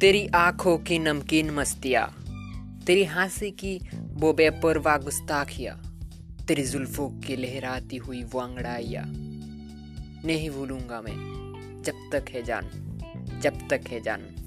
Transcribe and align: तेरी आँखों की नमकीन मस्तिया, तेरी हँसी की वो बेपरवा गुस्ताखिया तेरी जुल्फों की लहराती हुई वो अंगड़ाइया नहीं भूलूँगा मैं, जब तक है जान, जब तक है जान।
तेरी 0.00 0.26
आँखों 0.26 0.78
की 0.78 0.98
नमकीन 0.98 1.50
मस्तिया, 1.50 2.12
तेरी 2.86 3.04
हँसी 3.04 3.50
की 3.50 3.80
वो 3.94 4.32
बेपरवा 4.32 4.96
गुस्ताखिया 4.98 5.72
तेरी 6.48 6.62
जुल्फों 6.62 7.08
की 7.20 7.36
लहराती 7.36 7.96
हुई 7.96 8.22
वो 8.22 8.40
अंगड़ाइया 8.40 9.04
नहीं 10.24 10.50
भूलूँगा 10.50 11.00
मैं, 11.00 11.16
जब 11.82 11.94
तक 12.12 12.30
है 12.30 12.42
जान, 12.42 12.70
जब 13.42 13.68
तक 13.68 13.88
है 13.88 14.00
जान। 14.00 14.37